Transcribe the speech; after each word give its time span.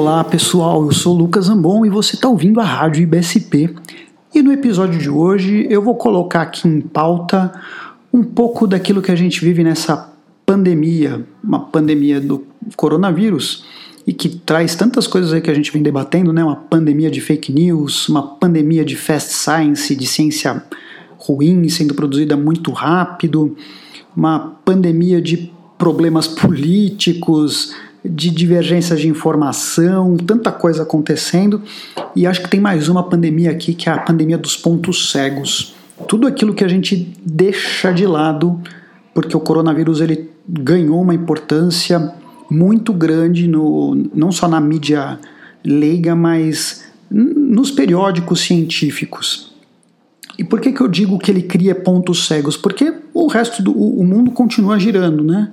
Olá 0.00 0.22
pessoal, 0.22 0.84
eu 0.84 0.92
sou 0.92 1.12
Lucas 1.12 1.46
Zambon 1.46 1.84
e 1.84 1.90
você 1.90 2.14
está 2.14 2.28
ouvindo 2.28 2.60
a 2.60 2.64
Rádio 2.64 3.02
IBSP. 3.02 3.74
E 4.32 4.40
no 4.40 4.52
episódio 4.52 4.96
de 4.96 5.10
hoje 5.10 5.66
eu 5.68 5.82
vou 5.82 5.96
colocar 5.96 6.42
aqui 6.42 6.68
em 6.68 6.80
pauta 6.80 7.52
um 8.12 8.22
pouco 8.22 8.64
daquilo 8.64 9.02
que 9.02 9.10
a 9.10 9.16
gente 9.16 9.44
vive 9.44 9.64
nessa 9.64 10.08
pandemia, 10.46 11.26
uma 11.42 11.58
pandemia 11.58 12.20
do 12.20 12.46
coronavírus 12.76 13.64
e 14.06 14.12
que 14.12 14.28
traz 14.28 14.76
tantas 14.76 15.08
coisas 15.08 15.32
aí 15.32 15.40
que 15.40 15.50
a 15.50 15.54
gente 15.54 15.72
vem 15.72 15.82
debatendo, 15.82 16.32
né? 16.32 16.44
Uma 16.44 16.54
pandemia 16.54 17.10
de 17.10 17.20
fake 17.20 17.52
news, 17.52 18.08
uma 18.08 18.22
pandemia 18.22 18.84
de 18.84 18.94
fast 18.94 19.32
science, 19.32 19.96
de 19.96 20.06
ciência 20.06 20.62
ruim 21.18 21.68
sendo 21.68 21.92
produzida 21.92 22.36
muito 22.36 22.70
rápido, 22.70 23.56
uma 24.16 24.60
pandemia 24.64 25.20
de 25.20 25.52
problemas 25.76 26.28
políticos, 26.28 27.74
de 28.04 28.30
divergências 28.30 29.00
de 29.00 29.08
informação, 29.08 30.16
tanta 30.16 30.52
coisa 30.52 30.82
acontecendo. 30.82 31.62
E 32.14 32.26
acho 32.26 32.42
que 32.42 32.48
tem 32.48 32.60
mais 32.60 32.88
uma 32.88 33.02
pandemia 33.02 33.50
aqui, 33.50 33.74
que 33.74 33.88
é 33.88 33.92
a 33.92 33.98
pandemia 33.98 34.38
dos 34.38 34.56
pontos 34.56 35.10
cegos. 35.10 35.74
Tudo 36.06 36.26
aquilo 36.26 36.54
que 36.54 36.64
a 36.64 36.68
gente 36.68 37.12
deixa 37.24 37.92
de 37.92 38.06
lado, 38.06 38.60
porque 39.12 39.36
o 39.36 39.40
coronavírus 39.40 40.00
ele 40.00 40.30
ganhou 40.48 41.00
uma 41.02 41.14
importância 41.14 42.14
muito 42.50 42.92
grande, 42.92 43.46
no, 43.46 43.94
não 44.14 44.32
só 44.32 44.48
na 44.48 44.60
mídia 44.60 45.18
leiga, 45.64 46.14
mas 46.14 46.84
nos 47.10 47.70
periódicos 47.70 48.40
científicos. 48.40 49.52
E 50.38 50.44
por 50.44 50.60
que, 50.60 50.72
que 50.72 50.80
eu 50.80 50.86
digo 50.86 51.18
que 51.18 51.30
ele 51.30 51.42
cria 51.42 51.74
pontos 51.74 52.26
cegos? 52.26 52.56
Porque 52.56 52.94
o 53.12 53.26
resto 53.26 53.60
do 53.60 53.72
o 53.72 54.04
mundo 54.04 54.30
continua 54.30 54.78
girando, 54.78 55.24
né? 55.24 55.50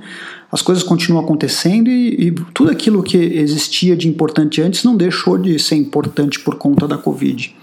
As 0.52 0.62
coisas 0.62 0.84
continuam 0.84 1.24
acontecendo 1.24 1.90
e, 1.90 2.28
e, 2.28 2.32
tudo 2.54 2.72
aquilo 2.72 3.04
que 3.04 3.18
existia 3.18 3.96
de 3.96 4.08
importante 4.08 4.62
antes 4.62 4.84
não 4.84 4.96
deixou 4.96 5.38
de 5.38 5.58
ser 5.60 5.76
importante 5.76 6.40
por 6.40 6.56
conta 6.56 6.88
da 6.88 6.98
Covid. 6.98 7.56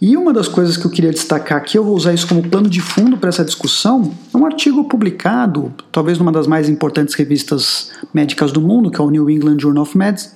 E 0.00 0.16
uma 0.16 0.32
das 0.32 0.48
coisas 0.48 0.76
que 0.76 0.84
eu 0.84 0.90
queria 0.90 1.10
destacar 1.10 1.56
aqui, 1.56 1.78
eu 1.78 1.84
vou 1.84 1.96
usar 1.96 2.12
isso 2.12 2.28
como 2.28 2.42
plano 2.42 2.68
de 2.68 2.80
fundo 2.80 3.16
para 3.16 3.28
essa 3.28 3.44
discussão, 3.44 4.12
é 4.34 4.36
um 4.36 4.44
artigo 4.44 4.84
publicado, 4.84 5.72
talvez 5.90 6.18
numa 6.18 6.32
das 6.32 6.46
mais 6.46 6.68
importantes 6.68 7.14
revistas 7.14 7.90
médicas 8.12 8.52
do 8.52 8.60
mundo, 8.60 8.90
que 8.90 9.00
é 9.00 9.04
o 9.04 9.08
New 9.08 9.30
England 9.30 9.58
Journal 9.60 9.82
of 9.82 9.96
Medicine, 9.96 10.34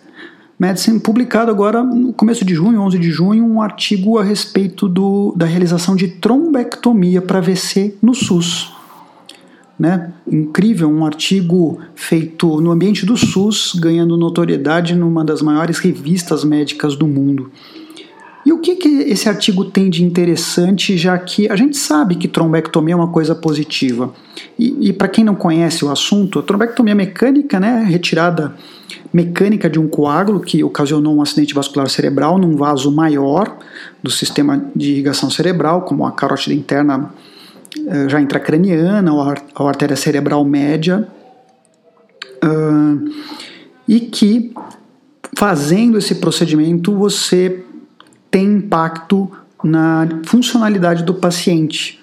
Medicine, 0.59 0.99
publicado 0.99 1.53
agora 1.53 1.85
no 1.85 2.13
começo 2.13 2.45
de 2.45 2.53
junho, 2.53 2.81
11 2.81 2.99
de 2.99 3.13
junho, 3.13 3.45
um 3.45 3.63
artigo 3.63 4.19
a 4.19 4.25
respeito 4.25 4.89
do, 4.89 5.33
da 5.37 5.47
realização 5.47 5.95
de 5.95 6.09
trombectomia 6.09 7.23
para 7.23 7.39
AVC 7.39 7.95
no 8.03 8.13
SUS. 8.13 8.73
Né? 9.79 10.13
Incrível, 10.27 10.91
um 10.91 11.07
artigo 11.07 11.79
feito 11.95 12.61
no 12.61 12.73
ambiente 12.73 13.07
do 13.07 13.17
SUS, 13.17 13.75
ganhando 13.79 14.17
notoriedade 14.17 14.95
numa 14.95 15.25
das 15.25 15.41
maiores 15.41 15.79
revistas 15.79 16.43
médicas 16.43 16.97
do 16.97 17.07
mundo. 17.07 17.51
E 18.49 18.53
o 18.53 18.59
que, 18.61 18.77
que 18.77 18.89
esse 19.03 19.29
artigo 19.29 19.65
tem 19.65 19.91
de 19.91 20.03
interessante, 20.03 20.97
já 20.97 21.19
que 21.19 21.51
a 21.51 21.55
gente 21.55 21.77
sabe 21.77 22.15
que 22.15 22.27
trombectomia 22.27 22.95
é 22.95 22.97
uma 22.97 23.09
coisa 23.09 23.35
positiva. 23.35 24.13
E, 24.59 24.89
e 24.89 24.93
para 24.93 25.07
quem 25.07 25.23
não 25.23 25.35
conhece 25.35 25.85
o 25.85 25.91
assunto, 25.91 26.39
a 26.39 26.43
trombectomia 26.43 26.95
mecânica, 26.95 27.61
né, 27.61 27.85
retirada 27.87 28.55
mecânica 29.13 29.69
de 29.69 29.79
um 29.79 29.87
coágulo 29.87 30.41
que 30.41 30.65
ocasionou 30.65 31.17
um 31.17 31.21
acidente 31.21 31.53
vascular 31.53 31.91
cerebral 31.91 32.39
num 32.39 32.57
vaso 32.57 32.91
maior 32.91 33.55
do 34.03 34.11
sistema 34.11 34.65
de 34.75 34.93
irrigação 34.93 35.31
cerebral, 35.31 35.83
como 35.83 36.07
a 36.07 36.13
carótida 36.13 36.55
interna 36.55 37.13
já 38.09 38.21
intracraniana 38.21 39.13
ou 39.13 39.21
a 39.21 39.69
artéria 39.69 39.97
cerebral 39.97 40.45
média, 40.45 41.07
uh, 42.45 43.11
e 43.87 44.01
que 44.01 44.53
fazendo 45.37 45.99
esse 45.99 46.17
procedimento 46.17 46.95
você 46.95 47.65
tem 48.31 48.57
impacto 48.57 49.31
na 49.63 50.07
funcionalidade 50.25 51.03
do 51.03 51.15
paciente. 51.15 51.99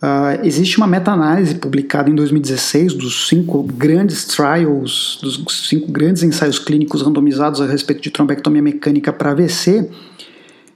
Uh, 0.00 0.44
existe 0.44 0.76
uma 0.78 0.86
meta-análise 0.86 1.56
publicada 1.56 2.08
em 2.08 2.14
2016 2.14 2.94
dos 2.94 3.28
cinco 3.28 3.64
grandes 3.64 4.26
trials, 4.26 5.18
dos 5.20 5.68
cinco 5.68 5.90
grandes 5.90 6.22
ensaios 6.22 6.58
clínicos 6.58 7.02
randomizados 7.02 7.60
a 7.60 7.66
respeito 7.66 8.00
de 8.00 8.10
trombectomia 8.10 8.62
mecânica 8.62 9.12
para 9.12 9.32
AVC, 9.32 9.90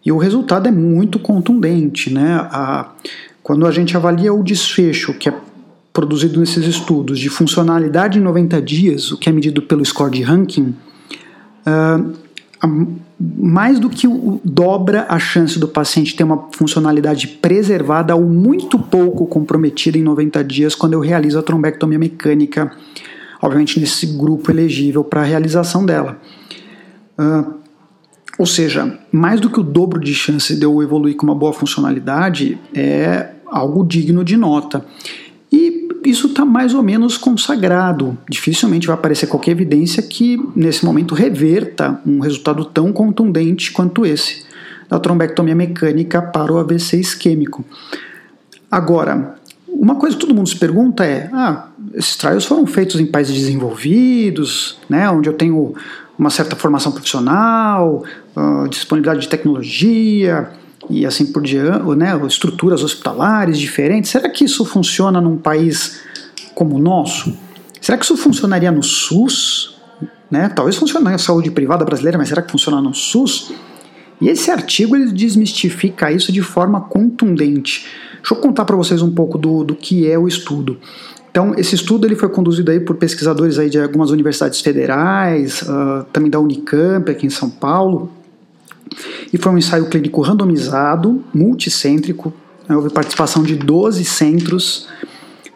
e 0.04 0.10
o 0.10 0.18
resultado 0.18 0.66
é 0.66 0.72
muito 0.72 1.20
contundente. 1.20 2.12
Né? 2.12 2.36
Uh, 2.40 2.84
quando 3.42 3.66
a 3.66 3.70
gente 3.70 3.96
avalia 3.96 4.32
o 4.32 4.42
desfecho 4.42 5.14
que 5.14 5.28
é 5.28 5.34
produzido 5.92 6.40
nesses 6.40 6.64
estudos 6.64 7.18
de 7.18 7.28
funcionalidade 7.28 8.18
em 8.18 8.22
90 8.22 8.62
dias, 8.62 9.12
o 9.12 9.18
que 9.18 9.28
é 9.28 9.32
medido 9.32 9.62
pelo 9.62 9.84
score 9.84 10.10
de 10.10 10.22
ranking, 10.22 10.74
uh, 11.66 12.22
mais 13.18 13.78
do 13.78 13.90
que 13.90 14.06
o, 14.06 14.40
dobra 14.44 15.06
a 15.08 15.18
chance 15.18 15.58
do 15.58 15.68
paciente 15.68 16.14
ter 16.14 16.24
uma 16.24 16.48
funcionalidade 16.52 17.26
preservada 17.26 18.14
ou 18.14 18.22
muito 18.22 18.78
pouco 18.78 19.26
comprometida 19.26 19.98
em 19.98 20.02
90 20.02 20.42
dias 20.44 20.74
quando 20.74 20.94
eu 20.94 21.00
realizo 21.00 21.38
a 21.38 21.42
trombectomia 21.42 21.98
mecânica, 21.98 22.70
obviamente 23.40 23.78
nesse 23.78 24.06
grupo 24.06 24.50
elegível 24.50 25.02
para 25.02 25.20
a 25.20 25.24
realização 25.24 25.84
dela. 25.84 26.18
Uh, 27.18 27.61
ou 28.38 28.46
seja, 28.46 28.98
mais 29.10 29.40
do 29.40 29.50
que 29.50 29.60
o 29.60 29.62
dobro 29.62 30.00
de 30.00 30.14
chance 30.14 30.54
de 30.56 30.64
eu 30.64 30.82
evoluir 30.82 31.16
com 31.16 31.26
uma 31.26 31.34
boa 31.34 31.52
funcionalidade 31.52 32.58
é 32.74 33.30
algo 33.50 33.84
digno 33.84 34.24
de 34.24 34.36
nota 34.36 34.84
isso 36.04 36.26
está 36.26 36.44
mais 36.44 36.74
ou 36.74 36.82
menos 36.82 37.16
consagrado. 37.16 38.16
Dificilmente 38.28 38.86
vai 38.86 38.94
aparecer 38.94 39.26
qualquer 39.26 39.52
evidência 39.52 40.02
que, 40.02 40.38
nesse 40.54 40.84
momento, 40.84 41.14
reverta 41.14 42.00
um 42.04 42.20
resultado 42.20 42.64
tão 42.64 42.92
contundente 42.92 43.72
quanto 43.72 44.04
esse 44.04 44.44
da 44.88 44.98
trombectomia 44.98 45.54
mecânica 45.54 46.20
para 46.20 46.52
o 46.52 46.58
AVC 46.58 46.98
isquêmico. 46.98 47.64
Agora, 48.70 49.36
uma 49.68 49.94
coisa 49.94 50.16
que 50.16 50.20
todo 50.20 50.34
mundo 50.34 50.48
se 50.48 50.56
pergunta 50.56 51.04
é: 51.04 51.30
ah, 51.32 51.68
esses 51.94 52.16
trials 52.16 52.44
foram 52.44 52.66
feitos 52.66 53.00
em 53.00 53.06
países 53.06 53.34
desenvolvidos, 53.34 54.78
né, 54.88 55.08
onde 55.08 55.28
eu 55.28 55.34
tenho 55.34 55.74
uma 56.18 56.30
certa 56.30 56.56
formação 56.56 56.92
profissional, 56.92 58.04
disponibilidade 58.68 59.22
de 59.22 59.28
tecnologia, 59.28 60.50
e 60.88 61.06
assim 61.06 61.26
por 61.26 61.42
diante, 61.42 61.84
né, 61.96 62.18
estruturas 62.26 62.82
hospitalares 62.82 63.58
diferentes. 63.58 64.10
Será 64.10 64.28
que 64.28 64.44
isso 64.44 64.64
funciona 64.64 65.20
num 65.20 65.36
país 65.36 66.00
como 66.54 66.76
o 66.76 66.78
nosso? 66.78 67.36
Será 67.80 67.98
que 67.98 68.04
isso 68.04 68.16
funcionaria 68.16 68.70
no 68.70 68.82
SUS? 68.82 69.76
Né? 70.30 70.48
Talvez 70.48 70.76
funcione 70.76 71.04
na 71.04 71.18
saúde 71.18 71.50
privada 71.50 71.84
brasileira, 71.84 72.16
mas 72.16 72.28
será 72.28 72.42
que 72.42 72.50
funciona 72.50 72.80
no 72.80 72.94
SUS? 72.94 73.52
E 74.20 74.28
esse 74.28 74.50
artigo 74.50 74.94
ele 74.96 75.10
desmistifica 75.12 76.10
isso 76.10 76.32
de 76.32 76.42
forma 76.42 76.80
contundente. 76.80 77.86
Deixa 78.18 78.34
eu 78.34 78.36
contar 78.36 78.64
para 78.64 78.76
vocês 78.76 79.02
um 79.02 79.10
pouco 79.10 79.36
do, 79.36 79.64
do 79.64 79.74
que 79.74 80.08
é 80.08 80.16
o 80.16 80.28
estudo. 80.28 80.78
Então, 81.30 81.54
esse 81.56 81.74
estudo 81.74 82.06
ele 82.06 82.14
foi 82.14 82.28
conduzido 82.28 82.70
aí 82.70 82.78
por 82.78 82.96
pesquisadores 82.96 83.58
aí 83.58 83.68
de 83.68 83.80
algumas 83.80 84.10
universidades 84.10 84.60
federais, 84.60 85.62
uh, 85.62 86.04
também 86.12 86.30
da 86.30 86.38
Unicamp 86.38 87.10
aqui 87.10 87.26
em 87.26 87.30
São 87.30 87.50
Paulo, 87.50 88.10
e 89.32 89.38
foi 89.38 89.52
um 89.52 89.58
ensaio 89.58 89.86
clínico 89.86 90.20
randomizado, 90.20 91.24
multicêntrico, 91.32 92.32
né, 92.68 92.76
houve 92.76 92.90
participação 92.90 93.42
de 93.42 93.56
12 93.56 94.04
centros 94.04 94.88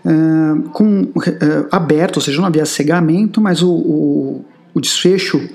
uh, 0.05 0.63
com, 0.71 1.03
uh, 1.03 1.69
aberto, 1.71 2.17
ou 2.17 2.23
seja, 2.23 2.39
não 2.39 2.47
havia 2.47 2.67
cegamento, 2.67 3.41
mas 3.41 3.63
o, 3.63 3.71
o, 3.71 4.45
o, 4.75 4.81
desfecho 4.81 5.49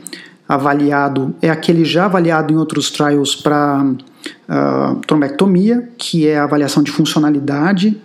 avaliado 0.47 1.33
é 1.41 1.49
aquele 1.49 1.85
já 1.85 2.05
avaliado 2.05 2.53
em 2.53 2.57
outros 2.57 2.91
trials 2.91 3.35
para 3.35 3.83
uh, 3.83 4.95
trombectomia, 5.07 5.89
que 5.97 6.27
é 6.27 6.37
a 6.37 6.43
avaliação 6.43 6.83
de 6.83 6.91
funcionalidade 6.91 7.99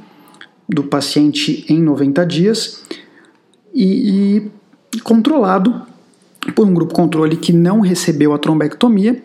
do 0.68 0.82
paciente 0.82 1.64
em 1.68 1.80
90 1.80 2.26
dias, 2.26 2.82
e, 3.74 4.50
e 4.94 5.00
controlado 5.00 5.82
por 6.54 6.66
um 6.66 6.72
grupo 6.72 6.94
controle 6.94 7.36
que 7.36 7.52
não 7.52 7.80
recebeu 7.80 8.32
a 8.32 8.38
trombectomia 8.38 9.22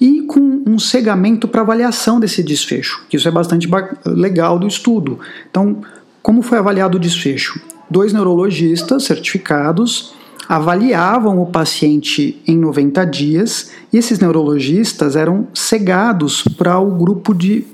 e 0.00 0.22
com 0.22 0.62
um 0.66 0.78
cegamento 0.78 1.48
para 1.48 1.62
avaliação 1.62 2.20
desse 2.20 2.42
desfecho, 2.42 3.04
que 3.08 3.16
isso 3.16 3.28
é 3.28 3.30
bastante 3.30 3.68
legal 4.06 4.58
do 4.58 4.66
estudo. 4.66 5.18
Então, 5.50 5.80
como 6.22 6.42
foi 6.42 6.58
avaliado 6.58 6.96
o 6.96 7.00
desfecho? 7.00 7.60
Dois 7.90 8.12
neurologistas 8.12 9.04
certificados 9.04 10.14
avaliavam 10.48 11.42
o 11.42 11.46
paciente 11.46 12.40
em 12.46 12.56
90 12.56 13.04
dias 13.04 13.70
e 13.92 13.98
esses 13.98 14.18
neurologistas 14.18 15.14
eram 15.14 15.48
cegados 15.52 16.42
para 16.56 16.78
o 16.78 16.90
grupo 16.90 17.34
de 17.34 17.66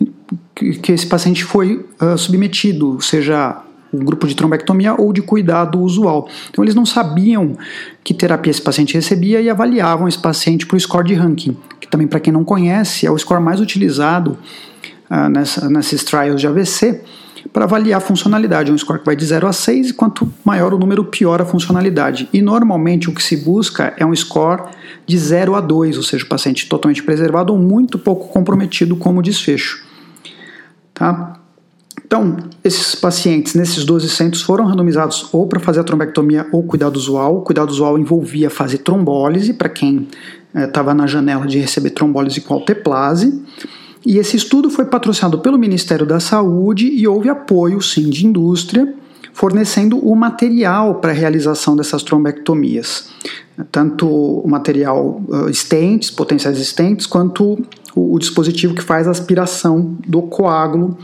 que 0.55 0.93
esse 0.93 1.07
paciente 1.07 1.45
foi 1.45 1.85
uh, 2.01 2.17
submetido, 2.17 3.01
seja 3.01 3.61
o 3.95 4.05
grupo 4.05 4.27
de 4.27 4.35
trombectomia 4.35 4.95
ou 4.95 5.13
de 5.13 5.23
cuidado 5.23 5.81
usual. 5.81 6.29
Então 6.51 6.65
eles 6.65 6.75
não 6.75 6.87
sabiam 6.87 7.57
que 8.03 8.13
terapia 8.13 8.51
esse 8.51 8.63
paciente 8.63 8.95
recebia 8.95 9.41
e 9.41 9.49
avaliavam 9.49 10.09
esse 10.09 10.19
paciente 10.19 10.67
para 10.67 10.77
o 10.77 10.81
score 10.81 11.07
de 11.07 11.15
ranking, 11.15 11.57
que 11.81 11.89
também 11.89 12.07
para 12.07 12.21
quem 12.21 12.33
não 12.33 12.45
conhece 12.45 13.07
é 13.07 13.11
o 13.11 13.19
score 13.19 13.43
mais 13.43 13.61
utilizado 13.61 14.39
uh, 15.11 15.29
nessa, 15.29 15.69
nesses 15.69 16.05
trials 16.05 16.41
de 16.41 16.47
AVC 16.47 17.01
para 17.53 17.65
avaliar 17.65 17.99
a 17.99 18.01
funcionalidade. 18.01 18.71
É 18.71 18.75
um 18.75 18.79
score 18.79 18.99
que 18.99 19.07
vai 19.07 19.17
de 19.17 19.25
0 19.25 19.47
a 19.47 19.53
6 19.53 19.91
e 19.91 19.93
quanto 19.93 20.33
maior 20.45 20.73
o 20.73 20.79
número, 20.79 21.05
pior 21.05 21.41
a 21.41 21.45
funcionalidade. 21.45 22.29
E 22.33 22.41
normalmente 22.41 23.09
o 23.09 23.15
que 23.15 23.23
se 23.23 23.37
busca 23.37 23.93
é 23.97 24.05
um 24.05 24.15
score 24.15 24.63
de 25.07 25.19
0 25.19 25.55
a 25.55 25.61
2, 25.61 25.97
ou 25.97 26.03
seja, 26.03 26.25
o 26.25 26.29
paciente 26.29 26.69
totalmente 26.69 27.03
preservado 27.03 27.53
ou 27.53 27.59
muito 27.59 27.99
pouco 27.99 28.29
comprometido 28.29 28.97
como 28.97 29.23
desfecho. 29.23 29.85
Tá? 30.93 31.34
Então, 32.15 32.37
esses 32.63 32.95
pacientes 32.95 33.57
nesses 33.57 33.85
12 33.85 34.09
centros 34.09 34.41
foram 34.41 34.67
randomizados 34.67 35.29
ou 35.33 35.49
para 35.49 35.59
fazer 35.59 35.81
a 35.81 35.83
trombectomia 35.83 36.47
ou 36.53 36.63
cuidado 36.63 36.95
usual. 36.95 37.39
O 37.39 37.41
cuidado 37.41 37.71
usual 37.71 37.99
envolvia 37.99 38.49
fazer 38.49 38.79
trombólise 38.79 39.53
para 39.53 39.69
quem 39.69 40.07
estava 40.55 40.93
eh, 40.93 40.95
na 40.95 41.09
janela 41.09 41.45
de 41.45 41.59
receber 41.59 41.91
trombólise 41.91 42.41
com 42.41 42.55
alteplase. 42.55 43.43
E 44.07 44.17
esse 44.17 44.37
estudo 44.37 44.71
foi 44.71 44.85
patrocinado 44.85 45.41
pelo 45.41 45.59
Ministério 45.59 46.07
da 46.07 46.21
Saúde 46.21 46.87
e 46.87 47.05
houve 47.09 47.29
apoio, 47.29 47.83
sim, 47.83 48.09
de 48.09 48.25
indústria, 48.25 48.95
fornecendo 49.33 49.99
o 49.99 50.15
material 50.15 51.01
para 51.01 51.11
a 51.11 51.15
realização 51.15 51.75
dessas 51.75 52.05
trombectomias. 52.05 53.09
Tanto 53.73 54.07
o 54.09 54.49
material 54.49 55.21
uh, 55.29 55.51
estentes, 55.51 56.13
potenciais 56.13 56.61
estentes, 56.61 57.07
quanto 57.07 57.59
o, 57.93 58.15
o 58.15 58.19
dispositivo 58.21 58.73
que 58.73 58.85
faz 58.85 59.09
a 59.09 59.11
aspiração 59.11 59.97
do 60.07 60.23
coágulo 60.23 60.97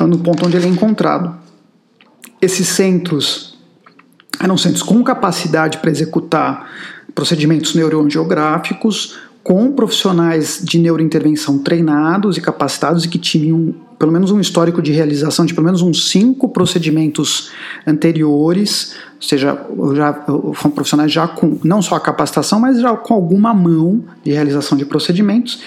no 0.00 0.18
ponto 0.18 0.46
onde 0.46 0.56
ele 0.56 0.66
é 0.66 0.68
encontrado. 0.68 1.36
Esses 2.40 2.68
centros 2.68 3.58
eram 4.40 4.56
centros 4.56 4.82
com 4.82 5.02
capacidade 5.04 5.78
para 5.78 5.90
executar 5.90 6.68
procedimentos 7.14 7.74
neuroangiográficos, 7.74 9.18
com 9.42 9.72
profissionais 9.72 10.60
de 10.62 10.78
neurointervenção 10.78 11.58
treinados 11.58 12.36
e 12.36 12.40
capacitados 12.40 13.04
e 13.04 13.08
que 13.08 13.18
tinham 13.18 13.74
pelo 13.98 14.12
menos 14.12 14.30
um 14.30 14.40
histórico 14.40 14.80
de 14.80 14.92
realização 14.92 15.44
de 15.44 15.54
pelo 15.54 15.64
menos 15.64 15.82
uns 15.82 16.10
cinco 16.10 16.48
procedimentos 16.48 17.50
anteriores, 17.86 18.94
ou 19.16 19.22
seja, 19.22 19.66
já 19.94 20.12
foram 20.54 20.74
profissionais 20.74 21.12
já 21.12 21.28
com 21.28 21.58
não 21.62 21.80
só 21.80 21.96
a 21.96 22.00
capacitação, 22.00 22.58
mas 22.58 22.80
já 22.80 22.96
com 22.96 23.14
alguma 23.14 23.54
mão 23.54 24.02
de 24.24 24.32
realização 24.32 24.76
de 24.76 24.84
procedimentos. 24.84 25.60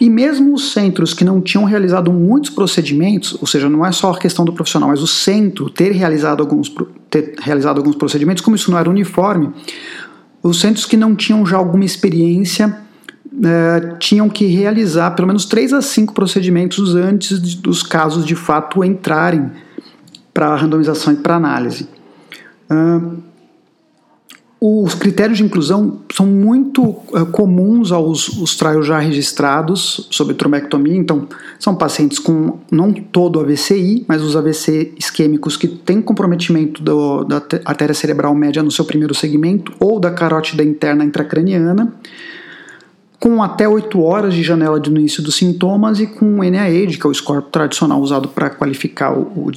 E 0.00 0.10
mesmo 0.10 0.54
os 0.54 0.72
centros 0.72 1.14
que 1.14 1.24
não 1.24 1.40
tinham 1.40 1.64
realizado 1.64 2.12
muitos 2.12 2.50
procedimentos, 2.50 3.36
ou 3.40 3.46
seja, 3.46 3.68
não 3.68 3.84
é 3.84 3.90
só 3.92 4.10
a 4.10 4.18
questão 4.18 4.44
do 4.44 4.52
profissional, 4.52 4.90
mas 4.90 5.02
o 5.02 5.06
centro 5.06 5.70
ter 5.70 5.92
realizado 5.92 6.40
alguns, 6.40 6.72
ter 7.08 7.34
realizado 7.38 7.78
alguns 7.78 7.96
procedimentos, 7.96 8.42
como 8.42 8.56
isso 8.56 8.70
não 8.70 8.78
era 8.78 8.90
uniforme, 8.90 9.52
os 10.42 10.60
centros 10.60 10.84
que 10.84 10.96
não 10.96 11.16
tinham 11.16 11.46
já 11.46 11.56
alguma 11.56 11.84
experiência 11.84 12.76
é, 13.42 13.96
tinham 13.98 14.28
que 14.28 14.46
realizar 14.46 15.12
pelo 15.12 15.28
menos 15.28 15.44
3 15.46 15.72
a 15.72 15.82
5 15.82 16.12
procedimentos 16.12 16.94
antes 16.94 17.40
de, 17.40 17.56
dos 17.56 17.82
casos 17.82 18.24
de 18.24 18.34
fato 18.34 18.84
entrarem 18.84 19.50
para 20.32 20.54
randomização 20.54 21.14
e 21.14 21.16
para 21.16 21.36
análise. 21.36 21.88
Uh, 22.70 23.22
os 24.66 24.94
critérios 24.94 25.38
de 25.38 25.44
inclusão 25.44 25.98
são 26.12 26.26
muito 26.26 26.82
uh, 26.82 27.26
comuns 27.30 27.92
aos 27.92 28.28
os 28.28 28.56
trials 28.56 28.86
já 28.86 28.98
registrados 28.98 30.08
sobre 30.10 30.34
trombectomia, 30.34 30.96
então 30.96 31.28
são 31.58 31.74
pacientes 31.74 32.18
com 32.18 32.58
não 32.70 32.92
todo 32.92 33.38
AVCI, 33.38 34.04
mas 34.08 34.22
os 34.22 34.34
AVC 34.34 34.94
isquêmicos 34.96 35.56
que 35.56 35.68
têm 35.68 36.00
comprometimento 36.00 36.82
do, 36.82 37.24
da 37.24 37.42
artéria 37.64 37.94
cerebral 37.94 38.34
média 38.34 38.62
no 38.62 38.70
seu 38.70 38.84
primeiro 38.84 39.14
segmento 39.14 39.72
ou 39.78 40.00
da 40.00 40.10
carótida 40.10 40.62
interna 40.62 41.04
intracraniana 41.04 41.92
com 43.18 43.42
até 43.42 43.68
8 43.68 44.00
horas 44.00 44.34
de 44.34 44.42
janela 44.42 44.78
de 44.78 44.90
início 44.90 45.22
dos 45.22 45.36
sintomas 45.36 46.00
e 46.00 46.06
com 46.06 46.38
o 46.38 46.44
que 46.44 47.06
é 47.06 47.06
o 47.06 47.14
score 47.14 47.42
tradicional 47.50 48.00
usado 48.00 48.28
para 48.28 48.50
qualificar 48.50 49.12
o, 49.12 49.22
o, 49.22 49.52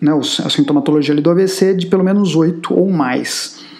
né, 0.00 0.12
a 0.12 0.50
sintomatologia 0.50 1.14
do 1.14 1.30
AVC, 1.30 1.74
de 1.74 1.86
pelo 1.86 2.02
menos 2.02 2.34
8 2.34 2.74
ou 2.74 2.90
mais. 2.90 3.71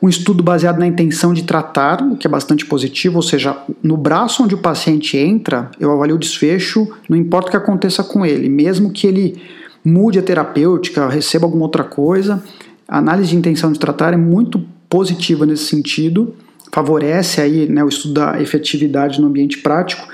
Um 0.00 0.08
estudo 0.08 0.42
baseado 0.42 0.78
na 0.78 0.86
intenção 0.86 1.34
de 1.34 1.42
tratar, 1.42 2.00
o 2.02 2.16
que 2.16 2.26
é 2.26 2.30
bastante 2.30 2.64
positivo, 2.64 3.16
ou 3.16 3.22
seja, 3.22 3.56
no 3.82 3.96
braço 3.96 4.44
onde 4.44 4.54
o 4.54 4.58
paciente 4.58 5.16
entra, 5.16 5.70
eu 5.80 5.90
avalio 5.90 6.16
o 6.16 6.18
desfecho, 6.18 6.88
não 7.08 7.16
importa 7.16 7.48
o 7.48 7.50
que 7.50 7.56
aconteça 7.56 8.04
com 8.04 8.24
ele, 8.24 8.48
mesmo 8.48 8.92
que 8.92 9.06
ele 9.06 9.42
mude 9.84 10.18
a 10.18 10.22
terapêutica, 10.22 11.08
receba 11.08 11.46
alguma 11.46 11.64
outra 11.64 11.82
coisa, 11.82 12.42
a 12.86 12.98
análise 12.98 13.30
de 13.30 13.36
intenção 13.36 13.72
de 13.72 13.78
tratar 13.78 14.14
é 14.14 14.16
muito 14.16 14.64
positiva 14.88 15.44
nesse 15.44 15.64
sentido 15.64 16.34
favorece 16.72 17.40
aí 17.40 17.68
né, 17.68 17.82
o 17.82 17.88
estudo 17.88 18.14
da 18.14 18.40
efetividade 18.40 19.20
no 19.20 19.28
ambiente 19.28 19.58
prático. 19.58 20.06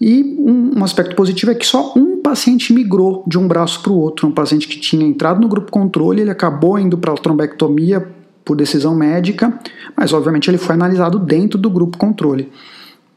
E 0.00 0.22
um, 0.38 0.78
um, 0.78 0.84
aspecto 0.84 1.16
positivo 1.16 1.50
é 1.50 1.54
que 1.54 1.66
só 1.66 1.92
um 1.96 2.22
paciente 2.22 2.72
migrou 2.72 3.24
de 3.26 3.36
um 3.36 3.48
braço 3.48 3.82
para 3.82 3.92
o 3.92 3.98
outro. 3.98 4.28
Um 4.28 4.32
paciente 4.32 4.68
que 4.68 4.78
tinha 4.78 5.04
entrado 5.04 5.40
no 5.40 5.48
grupo 5.48 5.72
controle, 5.72 6.20
ele 6.20 6.30
acabou 6.30 6.78
indo 6.78 6.96
para 6.96 7.12
a 7.12 7.16
trombectomia 7.16 8.06
por 8.48 8.56
decisão 8.56 8.94
médica, 8.94 9.52
mas 9.94 10.14
obviamente 10.14 10.48
ele 10.48 10.56
foi 10.56 10.74
analisado 10.74 11.18
dentro 11.18 11.58
do 11.58 11.68
grupo 11.68 11.98
controle. 11.98 12.50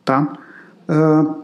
Tá? 0.03 0.33
Uh, 0.89 1.41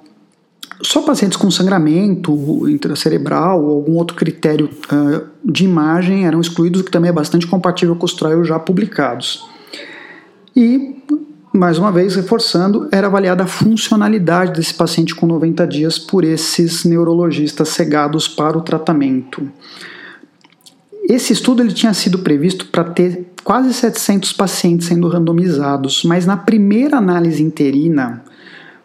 só 0.82 1.02
pacientes 1.04 1.38
com 1.38 1.50
sangramento 1.50 2.68
intracerebral 2.70 3.64
ou 3.64 3.78
algum 3.78 3.94
outro 3.94 4.18
critério 4.18 4.70
uh, 4.92 5.26
de 5.42 5.64
imagem 5.64 6.28
eram 6.28 6.42
excluídos, 6.42 6.82
o 6.82 6.84
que 6.84 6.92
também 6.92 7.08
é 7.08 7.14
bastante 7.14 7.48
compatível 7.48 7.96
com 7.96 8.06
os 8.06 8.14
trials 8.14 8.46
já 8.46 8.60
publicados. 8.60 9.48
E 10.54 10.98
mais 11.54 11.80
uma 11.80 11.92
vez 11.92 12.14
reforçando, 12.14 12.90
era 12.92 13.08
avaliada 13.08 13.46
a 13.46 13.48
funcionalidade 13.48 14.52
desse 14.52 14.74
paciente 14.74 15.16
com 15.16 15.26
90 15.26 15.66
dias 15.66 15.98
por 15.98 16.26
esses 16.26 16.84
neurologistas 16.84 17.70
cegados 17.70 18.28
para 18.28 18.58
o 18.58 18.62
tratamento. 18.62 19.50
Esse 21.08 21.32
estudo 21.32 21.62
ele 21.62 21.72
tinha 21.72 21.94
sido 21.94 22.20
previsto 22.20 22.66
para 22.68 22.84
ter 22.84 23.32
quase 23.44 23.74
700 23.74 24.34
pacientes 24.34 24.88
sendo 24.88 25.08
randomizados, 25.08 26.04
mas 26.04 26.26
na 26.26 26.36
primeira 26.36 26.98
análise 26.98 27.42
interina, 27.42 28.24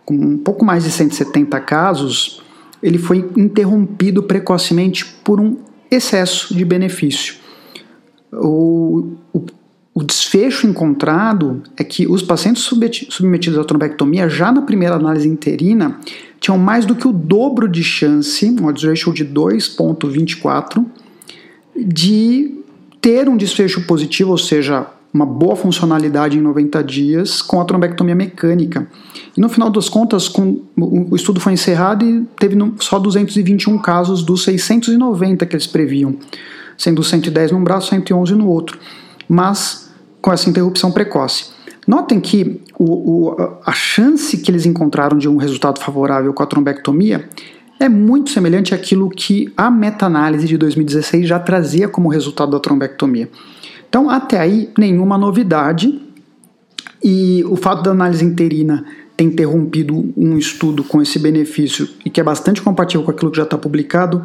com 0.05 0.15
um 0.15 0.39
pouco 0.39 0.65
mais 0.65 0.85
de 0.85 0.91
170 0.93 1.61
casos, 1.61 2.41
ele 2.81 2.99
foi 2.99 3.29
interrompido 3.37 4.23
precocemente 4.23 5.05
por 5.25 5.41
um 5.41 5.57
excesso 5.91 6.55
de 6.55 6.65
benefício. 6.65 7.35
O, 8.33 9.15
o 9.33 9.41
o 9.95 10.03
desfecho 10.03 10.67
encontrado 10.67 11.63
é 11.77 11.85
que 11.85 12.07
os 12.07 12.23
pacientes 12.23 12.63
submetidos 12.63 13.59
à 13.59 13.65
trombectomia, 13.65 14.27
já 14.27 14.51
na 14.51 14.63
primeira 14.63 14.95
análise 14.95 15.29
interina, 15.29 16.01
tinham 16.41 16.57
mais 16.57 16.87
do 16.87 16.95
que 16.95 17.07
o 17.07 17.13
dobro 17.13 17.69
de 17.69 17.85
chance, 17.85 18.51
um 18.59 18.67
odds 18.67 18.85
ratio 18.85 19.13
de 19.13 19.23
2,24, 19.23 20.83
de 21.77 22.63
ter 23.01 23.29
um 23.29 23.37
desfecho 23.37 23.87
positivo, 23.87 24.31
ou 24.31 24.39
seja, 24.39 24.87
uma 25.13 25.27
boa 25.27 25.55
funcionalidade 25.55 26.39
em 26.39 26.41
90 26.41 26.83
dias 26.83 27.43
com 27.43 27.61
a 27.61 27.65
trombectomia 27.65 28.15
mecânica. 28.15 28.87
E 29.37 29.41
no 29.41 29.49
final 29.49 29.69
das 29.69 29.89
contas, 29.89 30.29
com, 30.29 30.63
o 30.77 31.15
estudo 31.15 31.41
foi 31.41 31.53
encerrado 31.53 32.05
e 32.05 32.23
teve 32.39 32.57
só 32.79 32.99
221 32.99 33.79
casos 33.79 34.23
dos 34.23 34.45
690 34.45 35.45
que 35.45 35.55
eles 35.55 35.67
previam, 35.67 36.17
sendo 36.79 37.03
110 37.03 37.53
num 37.53 37.63
braço, 37.63 37.91
111 37.91 38.35
no 38.35 38.49
outro. 38.49 38.79
Mas 39.29 39.91
com 40.21 40.33
essa 40.33 40.49
interrupção 40.49 40.93
precoce. 40.93 41.51
Notem 41.87 42.21
que 42.21 42.61
o, 42.79 43.33
o, 43.33 43.37
a 43.67 43.73
chance 43.73 44.39
que 44.39 44.51
eles 44.51 44.65
encontraram 44.65 45.19
de 45.19 45.29
um 45.29 45.37
resultado 45.37 45.81
favorável 45.81 46.33
com 46.33 46.43
a 46.43 46.47
trombectomia 46.47 47.29
é 47.85 47.89
muito 47.89 48.31
semelhante 48.31 48.75
àquilo 48.75 49.09
que 49.09 49.53
a 49.57 49.71
meta-análise 49.71 50.47
de 50.47 50.57
2016 50.57 51.27
já 51.27 51.39
trazia 51.39 51.89
como 51.89 52.09
resultado 52.09 52.53
da 52.53 52.61
trombectomia. 52.61 53.29
Então, 53.89 54.09
até 54.09 54.39
aí, 54.39 54.71
nenhuma 54.79 55.19
novidade. 55.19 56.01
E 57.03 57.45
o 57.49 57.57
fato 57.57 57.83
da 57.83 57.91
análise 57.91 58.25
interina 58.25 58.85
ter 59.17 59.25
interrompido 59.25 60.13
um 60.17 60.37
estudo 60.37 60.83
com 60.85 61.01
esse 61.01 61.19
benefício 61.19 61.89
e 62.05 62.11
que 62.11 62.21
é 62.21 62.25
bastante 62.25 62.63
compatível 62.63 63.05
com 63.05 63.11
aquilo 63.11 63.31
que 63.31 63.37
já 63.37 63.43
está 63.43 63.59
publicado, 63.59 64.25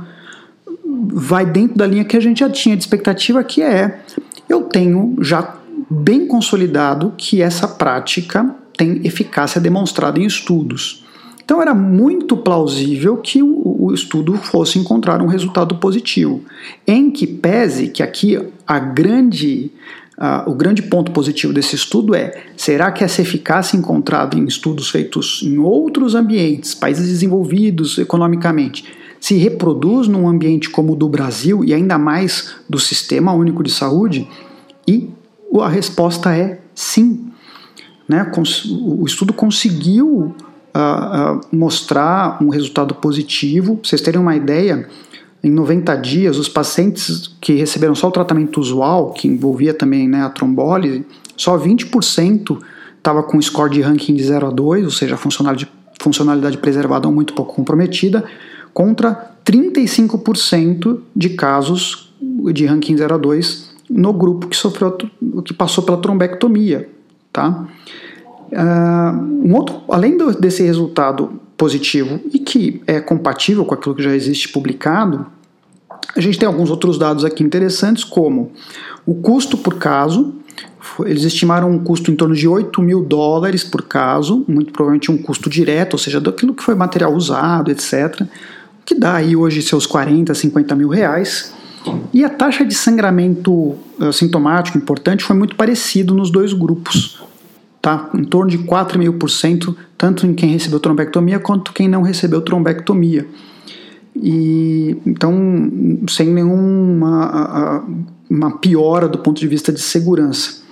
vai 0.83 1.45
dentro 1.45 1.77
da 1.77 1.85
linha 1.85 2.05
que 2.05 2.17
a 2.17 2.19
gente 2.19 2.39
já 2.39 2.49
tinha 2.49 2.75
de 2.75 2.83
expectativa, 2.83 3.43
que 3.43 3.61
é 3.61 3.99
eu 4.47 4.61
tenho 4.63 5.15
já 5.21 5.57
bem 5.89 6.25
consolidado 6.27 7.13
que 7.17 7.41
essa 7.41 7.67
prática 7.67 8.55
tem 8.75 9.01
eficácia 9.05 9.59
demonstrada 9.59 10.19
em 10.19 10.25
estudos. 10.25 11.05
Então 11.47 11.61
era 11.61 11.73
muito 11.73 12.35
plausível 12.35 13.15
que 13.15 13.41
o, 13.41 13.85
o, 13.85 13.93
estudo 13.93 14.35
fosse 14.35 14.77
encontrar 14.77 15.21
um 15.21 15.27
resultado 15.27 15.75
positivo. 15.75 16.43
Em 16.85 17.09
que 17.09 17.25
pese 17.25 17.87
que 17.87 18.03
aqui 18.03 18.37
a 18.67 18.77
grande, 18.77 19.71
uh, 20.17 20.51
o 20.51 20.53
grande 20.53 20.81
ponto 20.81 21.09
positivo 21.13 21.53
desse 21.53 21.73
estudo 21.73 22.13
é: 22.13 22.43
será 22.57 22.91
que 22.91 23.01
essa 23.01 23.21
eficácia 23.21 23.77
encontrada 23.77 24.37
em 24.37 24.43
estudos 24.43 24.89
feitos 24.89 25.41
em 25.41 25.57
outros 25.57 26.15
ambientes, 26.15 26.75
países 26.75 27.07
desenvolvidos 27.07 27.97
economicamente, 27.97 28.83
se 29.17 29.35
reproduz 29.37 30.05
num 30.09 30.27
ambiente 30.27 30.69
como 30.69 30.91
o 30.91 30.95
do 30.97 31.07
Brasil 31.07 31.63
e 31.63 31.73
ainda 31.73 31.97
mais 31.97 32.55
do 32.69 32.77
Sistema 32.77 33.31
Único 33.31 33.63
de 33.63 33.71
Saúde? 33.71 34.27
E 34.85 35.09
a 35.61 35.69
resposta 35.69 36.35
é 36.35 36.59
sim. 36.75 37.31
Né? 38.05 38.29
O 38.89 39.05
estudo 39.05 39.31
conseguiu 39.31 40.35
uh, 40.77 41.37
uh, 41.37 41.41
mostrar 41.51 42.37
um 42.41 42.49
resultado 42.49 42.93
positivo. 42.95 43.77
Pra 43.77 43.89
vocês 43.89 44.01
terem 44.01 44.21
uma 44.21 44.35
ideia, 44.35 44.87
em 45.43 45.49
90 45.49 45.95
dias, 45.95 46.37
os 46.37 46.47
pacientes 46.47 47.35
que 47.41 47.53
receberam 47.53 47.95
só 47.95 48.07
o 48.07 48.11
tratamento 48.11 48.59
usual, 48.59 49.11
que 49.11 49.27
envolvia 49.27 49.73
também 49.73 50.07
né, 50.07 50.21
a 50.23 50.29
trombólise, 50.29 51.05
só 51.35 51.57
20% 51.57 52.57
estava 52.97 53.23
com 53.23 53.41
score 53.41 53.71
de 53.71 53.81
ranking 53.81 54.15
de 54.15 54.23
0 54.23 54.47
a 54.47 54.49
2, 54.49 54.85
ou 54.85 54.91
seja, 54.91 55.17
funcionalidade, 55.17 55.71
funcionalidade 55.99 56.57
preservada 56.57 57.07
ou 57.07 57.13
muito 57.13 57.33
pouco 57.33 57.55
comprometida, 57.55 58.23
contra 58.73 59.31
35% 59.45 60.99
de 61.15 61.29
casos 61.29 62.13
de 62.51 62.65
ranking 62.65 62.97
0 62.97 63.15
a 63.15 63.17
2 63.17 63.75
no 63.89 64.11
grupo 64.11 64.47
que 64.47 64.55
sofreu 64.57 64.97
que 65.45 65.53
passou 65.53 65.83
pela 65.83 65.97
trombectomia, 65.97 66.89
tá? 67.31 67.67
Uh, 68.51 69.47
um 69.47 69.55
outro, 69.55 69.81
além 69.89 70.17
desse 70.39 70.63
resultado 70.63 71.39
positivo 71.57 72.19
e 72.33 72.39
que 72.39 72.81
é 72.87 73.01
compatível 73.01 73.65
com 73.65 73.73
aquilo 73.73 73.95
que 73.95 74.03
já 74.03 74.15
existe 74.15 74.49
publicado, 74.49 75.25
a 76.15 76.21
gente 76.21 76.37
tem 76.39 76.47
alguns 76.47 76.69
outros 76.69 76.97
dados 76.97 77.25
aqui 77.25 77.43
interessantes, 77.43 78.03
como 78.03 78.51
o 79.05 79.15
custo 79.15 79.57
por 79.57 79.75
caso. 79.75 80.33
Eles 81.01 81.23
estimaram 81.23 81.69
um 81.69 81.79
custo 81.79 82.09
em 82.09 82.15
torno 82.15 82.33
de 82.33 82.47
8 82.47 82.81
mil 82.81 83.03
dólares 83.03 83.63
por 83.63 83.83
caso, 83.83 84.45
muito 84.47 84.71
provavelmente 84.71 85.11
um 85.11 85.17
custo 85.17 85.49
direto, 85.49 85.93
ou 85.93 85.99
seja, 85.99 86.21
daquilo 86.21 86.53
que 86.53 86.63
foi 86.63 86.75
material 86.75 87.13
usado, 87.13 87.69
etc. 87.69 88.25
Que 88.85 88.95
dá 88.95 89.15
aí 89.15 89.35
hoje 89.35 89.61
seus 89.61 89.85
40, 89.85 90.33
50 90.33 90.75
mil 90.75 90.87
reais. 90.87 91.53
E 92.13 92.23
a 92.23 92.29
taxa 92.29 92.65
de 92.65 92.73
sangramento 92.73 93.51
uh, 93.51 94.11
sintomático 94.11 94.77
importante 94.77 95.23
foi 95.23 95.35
muito 95.35 95.55
parecido 95.55 96.13
nos 96.13 96.31
dois 96.31 96.53
grupos 96.53 97.26
tá? 97.87 98.09
em 98.13 98.25
torno 98.25 98.51
de 98.51 98.57
4,5%, 98.57 99.73
tanto 99.97 100.27
em 100.27 100.33
quem 100.33 100.49
recebeu 100.49 100.77
trombectomia 100.77 101.39
quanto 101.39 101.71
quem 101.71 101.87
não 101.87 102.01
recebeu 102.01 102.41
trombectomia. 102.41 103.25
E, 104.13 104.97
então, 105.05 105.33
sem 106.09 106.27
nenhuma 106.27 107.85
uma 108.29 108.57
piora 108.57 109.07
do 109.07 109.19
ponto 109.19 109.39
de 109.39 109.47
vista 109.47 109.71
de 109.71 109.79
segurança. 109.79 110.63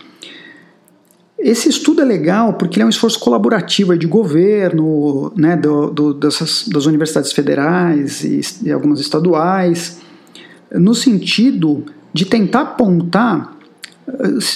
Esse 1.40 1.70
estudo 1.70 2.02
é 2.02 2.04
legal 2.04 2.56
porque 2.56 2.76
ele 2.76 2.84
é 2.84 2.86
um 2.86 2.90
esforço 2.90 3.18
colaborativo 3.18 3.98
de 3.98 4.08
governo, 4.08 5.32
né, 5.38 5.56
do, 5.56 5.90
do, 5.90 6.14
dessas, 6.14 6.68
das 6.68 6.86
universidades 6.86 7.32
federais 7.32 8.26
e, 8.26 8.42
e 8.64 8.72
algumas 8.74 9.00
estaduais, 9.00 10.02
no 10.70 10.94
sentido 10.94 11.86
de 12.12 12.26
tentar 12.26 12.62
apontar 12.62 13.55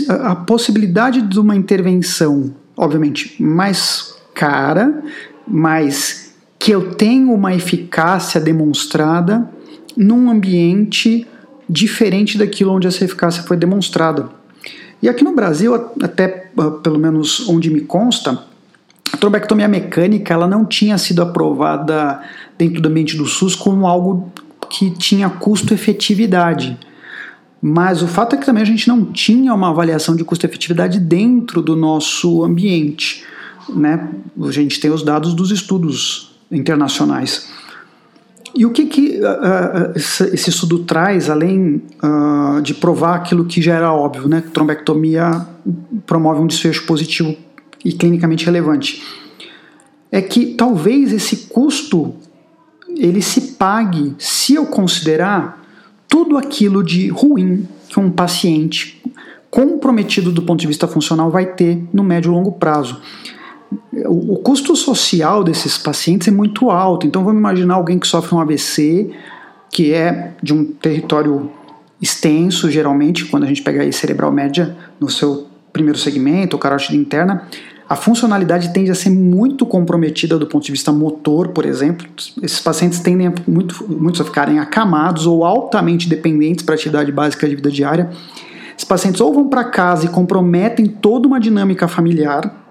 a 0.07 0.35
possibilidade 0.35 1.21
de 1.21 1.39
uma 1.39 1.55
intervenção, 1.55 2.53
obviamente, 2.77 3.41
mais 3.41 4.15
cara, 4.33 5.03
mas 5.47 6.33
que 6.57 6.71
eu 6.71 6.91
tenho 6.93 7.33
uma 7.33 7.53
eficácia 7.53 8.39
demonstrada 8.39 9.49
num 9.95 10.29
ambiente 10.29 11.27
diferente 11.69 12.37
daquilo 12.37 12.73
onde 12.73 12.87
essa 12.87 13.03
eficácia 13.03 13.43
foi 13.43 13.57
demonstrada. 13.57 14.29
E 15.01 15.07
aqui 15.07 15.23
no 15.23 15.33
Brasil, 15.33 15.73
até 16.01 16.51
ah, 16.57 16.71
pelo 16.71 16.99
menos 16.99 17.47
onde 17.47 17.69
me 17.69 17.81
consta, 17.81 18.43
a 19.11 19.17
trombectomia 19.17 19.67
mecânica 19.67 20.33
ela 20.33 20.47
não 20.47 20.65
tinha 20.65 20.97
sido 20.97 21.21
aprovada 21.21 22.21
dentro 22.57 22.81
do 22.81 22.89
ambiente 22.89 23.15
do 23.15 23.25
SUS 23.25 23.55
como 23.55 23.87
algo 23.87 24.31
que 24.69 24.91
tinha 24.91 25.29
custo-efetividade. 25.29 26.77
Mas 27.61 28.01
o 28.01 28.07
fato 28.07 28.35
é 28.35 28.37
que 28.37 28.45
também 28.45 28.63
a 28.63 28.65
gente 28.65 28.87
não 28.87 29.05
tinha 29.05 29.53
uma 29.53 29.69
avaliação 29.69 30.15
de 30.15 30.23
custo-efetividade 30.23 30.99
dentro 30.99 31.61
do 31.61 31.75
nosso 31.75 32.43
ambiente. 32.43 33.25
Né? 33.67 34.09
A 34.41 34.51
gente 34.51 34.79
tem 34.79 34.89
os 34.89 35.03
dados 35.03 35.33
dos 35.33 35.51
estudos 35.51 36.31
internacionais. 36.49 37.49
E 38.55 38.65
o 38.65 38.71
que, 38.71 38.85
que 38.85 39.19
uh, 39.19 39.93
esse 39.95 40.49
estudo 40.49 40.79
traz, 40.79 41.29
além 41.29 41.83
uh, 42.01 42.61
de 42.61 42.73
provar 42.73 43.15
aquilo 43.15 43.45
que 43.45 43.61
já 43.61 43.75
era 43.75 43.93
óbvio, 43.93 44.27
né? 44.27 44.41
que 44.41 44.49
trombectomia 44.49 45.45
promove 46.05 46.41
um 46.41 46.47
desfecho 46.47 46.85
positivo 46.85 47.35
e 47.83 47.91
clinicamente 47.91 48.45
relevante? 48.45 49.03
É 50.11 50.21
que 50.21 50.55
talvez 50.55 51.13
esse 51.13 51.47
custo 51.47 52.15
ele 52.97 53.21
se 53.21 53.53
pague 53.53 54.15
se 54.17 54.55
eu 54.55 54.65
considerar 54.65 55.59
tudo 56.19 56.37
aquilo 56.37 56.83
de 56.83 57.07
ruim 57.07 57.65
que 57.87 57.97
um 57.97 58.11
paciente 58.11 59.01
comprometido 59.49 60.33
do 60.33 60.41
ponto 60.41 60.59
de 60.59 60.67
vista 60.67 60.85
funcional 60.85 61.31
vai 61.31 61.45
ter 61.45 61.81
no 61.93 62.03
médio 62.03 62.29
e 62.29 62.35
longo 62.35 62.51
prazo. 62.51 62.99
O, 64.05 64.35
custo 64.35 64.75
social 64.75 65.45
desses 65.45 65.77
pacientes 65.77 66.27
é 66.27 66.31
muito 66.31 66.69
alto, 66.69 67.07
então 67.07 67.23
vamos 67.23 67.39
imaginar 67.39 67.75
alguém 67.75 67.97
que 67.97 68.05
sofre 68.05 68.35
um 68.35 68.39
AVC, 68.41 69.11
que 69.71 69.93
é 69.93 70.33
de 70.43 70.53
um 70.53 70.65
território 70.65 71.49
extenso, 72.01 72.69
geralmente, 72.69 73.23
quando 73.23 73.45
a 73.45 73.47
gente 73.47 73.61
pega 73.61 73.81
aí 73.81 73.93
cerebral 73.93 74.29
média 74.29 74.75
no 74.99 75.09
seu 75.09 75.47
primeiro 75.71 75.97
segmento, 75.97 76.57
ou 76.57 76.59
carótida 76.59 76.97
interna, 76.97 77.47
a 77.89 77.95
funcionalidade 77.95 78.71
tende 78.71 78.91
a 78.91 78.95
ser 78.95 79.09
muito 79.09 79.65
comprometida 79.65 80.37
do 80.37 80.45
ponto 80.45 80.63
de 80.63 80.71
vista 80.71 80.91
motor, 80.91 81.47
por 81.47 81.65
exemplo. 81.65 82.07
Esses 82.39 82.59
pacientes 82.59 82.99
tendem 82.99 83.25
a, 83.25 83.33
muito, 83.47 83.83
muitos 83.89 84.21
a 84.21 84.23
ficarem 84.23 84.59
acamados 84.59 85.25
ou 85.25 85.43
altamente 85.43 86.07
dependentes 86.07 86.63
para 86.63 86.75
atividade 86.75 87.11
básica 87.11 87.49
de 87.49 87.55
vida 87.55 87.71
diária. 87.71 88.11
Esses 88.77 88.87
pacientes 88.87 89.19
ou 89.19 89.33
vão 89.33 89.49
para 89.49 89.63
casa 89.63 90.05
e 90.05 90.07
comprometem 90.07 90.85
toda 90.85 91.27
uma 91.27 91.39
dinâmica 91.39 91.87
familiar, 91.87 92.63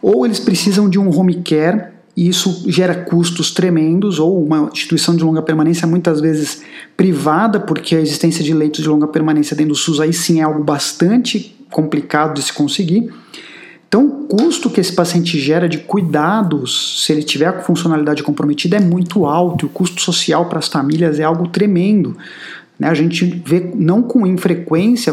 ou 0.00 0.24
eles 0.24 0.38
precisam 0.38 0.88
de 0.88 1.00
um 1.00 1.10
home 1.18 1.42
care 1.42 1.88
e 2.16 2.28
isso 2.28 2.64
gera 2.68 2.94
custos 2.94 3.50
tremendos, 3.50 4.20
ou 4.20 4.44
uma 4.44 4.70
instituição 4.72 5.16
de 5.16 5.24
longa 5.24 5.42
permanência 5.42 5.86
muitas 5.86 6.20
vezes 6.20 6.62
privada, 6.96 7.58
porque 7.58 7.96
a 7.96 8.00
existência 8.00 8.44
de 8.44 8.54
leitos 8.54 8.82
de 8.82 8.88
longa 8.88 9.08
permanência 9.08 9.56
dentro 9.56 9.72
do 9.72 9.78
SUS 9.78 10.00
aí 10.00 10.12
sim 10.12 10.40
é 10.40 10.42
algo 10.42 10.62
bastante 10.62 11.56
complicado 11.70 12.34
de 12.34 12.42
se 12.42 12.52
conseguir. 12.52 13.12
Então, 13.90 14.06
o 14.06 14.10
custo 14.28 14.70
que 14.70 14.80
esse 14.80 14.94
paciente 14.94 15.36
gera 15.36 15.68
de 15.68 15.78
cuidados, 15.78 17.04
se 17.04 17.12
ele 17.12 17.24
tiver 17.24 17.50
com 17.50 17.64
funcionalidade 17.64 18.22
comprometida, 18.22 18.76
é 18.76 18.80
muito 18.80 19.26
alto. 19.26 19.64
E 19.64 19.66
o 19.66 19.68
custo 19.68 20.00
social 20.00 20.46
para 20.46 20.60
as 20.60 20.68
famílias 20.68 21.18
é 21.18 21.24
algo 21.24 21.48
tremendo. 21.48 22.16
Né? 22.78 22.88
A 22.88 22.94
gente 22.94 23.24
vê, 23.44 23.72
não 23.74 24.00
com 24.00 24.24
infrequência, 24.24 25.12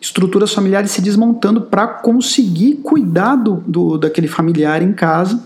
estruturas 0.00 0.52
familiares 0.52 0.90
se 0.90 1.00
desmontando 1.00 1.60
para 1.60 1.86
conseguir 1.86 2.80
cuidar 2.82 3.36
do, 3.36 3.62
do, 3.64 3.96
daquele 3.96 4.26
familiar 4.26 4.82
em 4.82 4.92
casa. 4.92 5.40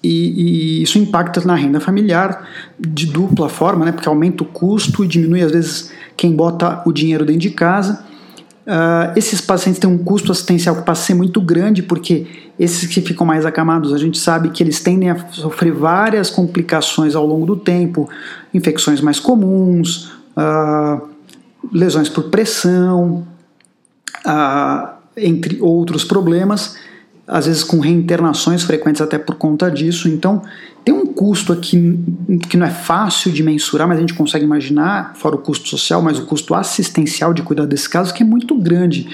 E, 0.00 0.78
e, 0.78 0.82
isso 0.84 1.00
impacta 1.00 1.40
na 1.44 1.56
renda 1.56 1.80
familiar 1.80 2.46
de 2.78 3.06
dupla 3.06 3.48
forma, 3.48 3.84
né? 3.84 3.90
porque 3.90 4.08
aumenta 4.08 4.44
o 4.44 4.46
custo 4.46 5.04
e 5.04 5.08
diminui, 5.08 5.42
às 5.42 5.50
vezes, 5.50 5.90
quem 6.16 6.30
bota 6.30 6.80
o 6.86 6.92
dinheiro 6.92 7.24
dentro 7.24 7.40
de 7.40 7.50
casa 7.50 8.05
Uh, 8.66 9.16
esses 9.16 9.40
pacientes 9.40 9.78
têm 9.78 9.88
um 9.88 9.98
custo 9.98 10.32
assistencial 10.32 10.74
que 10.74 10.82
passa 10.82 11.02
a 11.02 11.06
ser 11.06 11.14
muito 11.14 11.40
grande, 11.40 11.82
porque 11.82 12.26
esses 12.58 12.88
que 12.92 13.00
ficam 13.00 13.24
mais 13.24 13.46
acamados, 13.46 13.92
a 13.94 13.98
gente 13.98 14.18
sabe 14.18 14.50
que 14.50 14.62
eles 14.62 14.80
tendem 14.80 15.08
a 15.08 15.28
sofrer 15.30 15.72
várias 15.72 16.30
complicações 16.30 17.14
ao 17.14 17.24
longo 17.24 17.46
do 17.46 17.56
tempo, 17.56 18.08
infecções 18.52 19.00
mais 19.00 19.20
comuns, 19.20 20.10
uh, 20.36 21.00
lesões 21.72 22.08
por 22.08 22.24
pressão, 22.24 23.24
uh, 24.26 24.88
entre 25.16 25.60
outros 25.60 26.04
problemas 26.04 26.76
às 27.26 27.46
vezes 27.46 27.64
com 27.64 27.80
reinternações 27.80 28.62
frequentes 28.62 29.02
até 29.02 29.18
por 29.18 29.34
conta 29.34 29.70
disso. 29.70 30.08
Então, 30.08 30.42
tem 30.86 30.94
um 30.94 31.04
custo 31.04 31.52
aqui 31.52 31.98
que 32.48 32.56
não 32.56 32.64
é 32.64 32.70
fácil 32.70 33.32
de 33.32 33.42
mensurar, 33.42 33.88
mas 33.88 33.98
a 33.98 34.00
gente 34.00 34.14
consegue 34.14 34.44
imaginar, 34.44 35.16
fora 35.16 35.34
o 35.34 35.38
custo 35.38 35.68
social, 35.68 36.00
mas 36.00 36.16
o 36.16 36.26
custo 36.26 36.54
assistencial 36.54 37.34
de 37.34 37.42
cuidar 37.42 37.66
desse 37.66 37.90
caso, 37.90 38.14
que 38.14 38.22
é 38.22 38.26
muito 38.26 38.54
grande. 38.54 39.08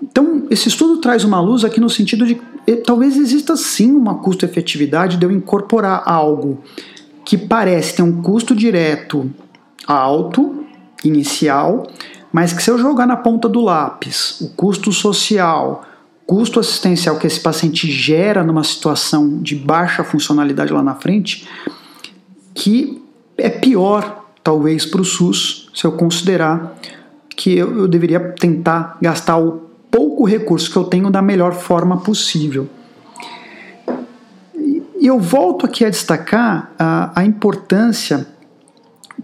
Então, 0.00 0.46
esse 0.48 0.68
estudo 0.68 1.00
traz 1.00 1.24
uma 1.24 1.40
luz 1.40 1.64
aqui 1.64 1.80
no 1.80 1.90
sentido 1.90 2.24
de 2.24 2.36
que 2.36 2.76
talvez 2.76 3.16
exista 3.16 3.56
sim 3.56 3.90
uma 3.90 4.18
custo-efetividade 4.20 5.16
de 5.16 5.26
eu 5.26 5.32
incorporar 5.32 6.04
algo 6.06 6.62
que 7.24 7.36
parece 7.36 7.96
ter 7.96 8.02
um 8.02 8.22
custo 8.22 8.54
direto 8.54 9.28
alto, 9.88 10.64
inicial, 11.02 11.84
mas 12.32 12.52
que 12.52 12.62
se 12.62 12.70
eu 12.70 12.78
jogar 12.78 13.08
na 13.08 13.16
ponta 13.16 13.48
do 13.48 13.60
lápis 13.60 14.40
o 14.40 14.50
custo 14.50 14.92
social, 14.92 15.84
custo 16.26 16.58
assistencial 16.58 17.16
que 17.18 17.26
esse 17.26 17.38
paciente 17.38 17.90
gera 17.90 18.42
numa 18.42 18.64
situação 18.64 19.38
de 19.38 19.54
baixa 19.54 20.02
funcionalidade 20.02 20.72
lá 20.72 20.82
na 20.82 20.94
frente, 20.94 21.48
que 22.52 23.00
é 23.38 23.48
pior, 23.48 24.26
talvez, 24.42 24.84
para 24.84 25.00
o 25.00 25.04
SUS, 25.04 25.70
se 25.74 25.84
eu 25.84 25.92
considerar 25.92 26.74
que 27.36 27.56
eu, 27.56 27.80
eu, 27.80 27.88
deveria 27.88 28.18
tentar 28.18 28.96
gastar 29.00 29.36
o 29.36 29.66
pouco 29.90 30.24
recurso 30.24 30.70
que 30.70 30.76
eu 30.76 30.84
tenho 30.84 31.10
da 31.10 31.22
melhor 31.22 31.52
forma 31.54 31.98
possível. 31.98 32.68
E 34.98 35.06
eu 35.06 35.20
volto 35.20 35.66
aqui 35.66 35.84
a 35.84 35.90
destacar 35.90 36.72
a, 36.78 37.20
a 37.20 37.24
importância 37.24 38.26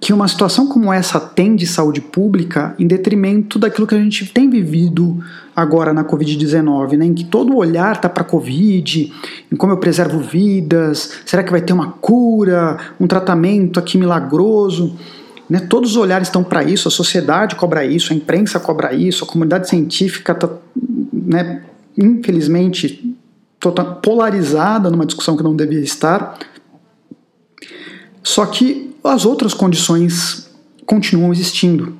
que 0.02 0.12
uma 0.12 0.26
situação 0.26 0.66
como 0.66 0.92
essa 0.92 1.20
tem 1.20 1.54
de 1.54 1.64
saúde 1.64 2.00
pública 2.00 2.74
em 2.76 2.88
detrimento 2.88 3.56
daquilo 3.56 3.86
que 3.86 3.94
a 3.94 3.98
gente 3.98 4.26
tem 4.26 4.50
vivido 4.50 5.22
agora 5.54 5.92
na 5.92 6.02
Covid-19, 6.04 6.96
né, 6.96 7.06
em 7.06 7.14
que 7.14 7.22
todo 7.22 7.52
o 7.52 7.56
olhar 7.58 7.94
está 7.94 8.08
para 8.08 8.24
a 8.24 8.26
Covid, 8.26 9.12
em 9.52 9.54
como 9.54 9.72
eu 9.72 9.76
preservo 9.76 10.18
vidas, 10.18 11.20
será 11.24 11.44
que 11.44 11.52
vai 11.52 11.60
ter 11.60 11.72
uma 11.72 11.92
cura, 11.92 12.78
um 12.98 13.06
tratamento 13.06 13.78
aqui 13.78 13.96
milagroso? 13.96 14.96
Né? 15.48 15.60
Todos 15.60 15.92
os 15.92 15.96
olhares 15.96 16.26
estão 16.26 16.42
para 16.42 16.64
isso, 16.64 16.88
a 16.88 16.90
sociedade 16.90 17.54
cobra 17.54 17.86
isso, 17.86 18.12
a 18.12 18.16
imprensa 18.16 18.58
cobra 18.58 18.92
isso, 18.92 19.22
a 19.22 19.26
comunidade 19.28 19.68
científica 19.68 20.32
está, 20.32 20.50
né, 21.12 21.62
infelizmente, 21.96 23.16
total, 23.60 24.00
polarizada 24.02 24.90
numa 24.90 25.06
discussão 25.06 25.36
que 25.36 25.44
não 25.44 25.54
devia 25.54 25.78
estar. 25.78 26.40
Só 28.20 28.46
que 28.46 28.91
as 29.04 29.24
outras 29.24 29.54
condições 29.54 30.50
continuam 30.86 31.32
existindo. 31.32 31.96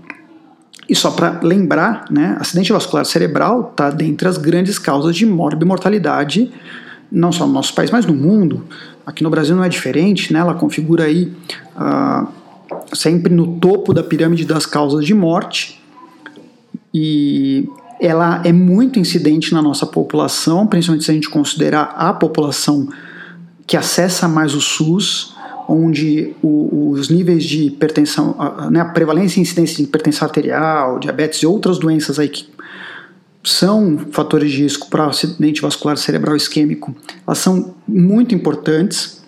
E 0.88 0.94
só 0.94 1.10
para 1.10 1.40
lembrar, 1.42 2.06
né, 2.10 2.36
acidente 2.38 2.72
vascular 2.72 3.04
cerebral 3.04 3.70
está 3.70 3.90
dentre 3.90 4.28
as 4.28 4.36
grandes 4.36 4.78
causas 4.78 5.16
de 5.16 5.24
mortalidade, 5.24 6.50
não 7.10 7.32
só 7.32 7.46
no 7.46 7.52
nosso 7.52 7.74
país, 7.74 7.90
mas 7.90 8.04
no 8.04 8.14
mundo. 8.14 8.64
Aqui 9.06 9.22
no 9.22 9.30
Brasil 9.30 9.56
não 9.56 9.64
é 9.64 9.68
diferente, 9.68 10.32
né, 10.32 10.40
ela 10.40 10.54
configura 10.54 11.04
aí 11.04 11.32
uh, 11.76 12.26
sempre 12.94 13.34
no 13.34 13.58
topo 13.58 13.94
da 13.94 14.02
pirâmide 14.02 14.44
das 14.44 14.66
causas 14.66 15.04
de 15.04 15.14
morte. 15.14 15.80
E 16.92 17.68
ela 18.00 18.42
é 18.44 18.52
muito 18.52 18.98
incidente 18.98 19.54
na 19.54 19.62
nossa 19.62 19.86
população, 19.86 20.66
principalmente 20.66 21.04
se 21.04 21.10
a 21.10 21.14
gente 21.14 21.30
considerar 21.30 21.94
a 21.96 22.12
população 22.12 22.88
que 23.66 23.76
acessa 23.76 24.28
mais 24.28 24.54
o 24.54 24.60
SUS, 24.60 25.34
onde 25.68 26.34
o, 26.42 26.90
os 26.90 27.08
níveis 27.08 27.44
de 27.44 27.64
hipertensão, 27.64 28.34
a, 28.38 28.70
né, 28.70 28.80
a 28.80 28.84
prevalência 28.86 29.38
e 29.38 29.42
incidência 29.42 29.76
de 29.76 29.84
hipertensão 29.84 30.26
arterial, 30.26 30.98
diabetes 30.98 31.40
e 31.40 31.46
outras 31.46 31.78
doenças 31.78 32.18
aí 32.18 32.28
que 32.28 32.48
são 33.44 33.98
fatores 34.10 34.52
de 34.52 34.62
risco 34.62 34.88
para 34.88 35.06
acidente 35.06 35.60
vascular 35.60 35.96
cerebral 35.96 36.36
isquêmico, 36.36 36.94
elas 37.26 37.38
são 37.38 37.74
muito 37.86 38.34
importantes. 38.34 39.20